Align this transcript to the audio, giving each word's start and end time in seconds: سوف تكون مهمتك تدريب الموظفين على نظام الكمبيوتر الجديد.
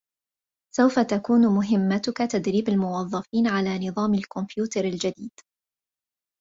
سوف 0.75 0.99
تكون 0.99 1.47
مهمتك 1.47 2.17
تدريب 2.31 2.69
الموظفين 2.69 3.47
على 3.47 3.87
نظام 3.87 4.13
الكمبيوتر 4.13 4.85
الجديد. 4.85 5.31